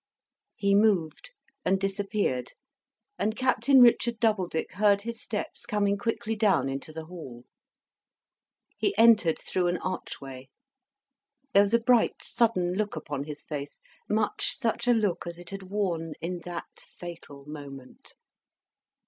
[0.55, 1.29] He moved,
[1.63, 2.53] and disappeared,
[3.19, 7.45] and Captain Richard Doubledick heard his steps coming quickly down own into the hall.
[8.79, 10.49] He entered through an archway.
[11.53, 13.79] There was a bright, sudden look upon his face,
[14.09, 18.15] much such a look as it had worn in that fatal moment.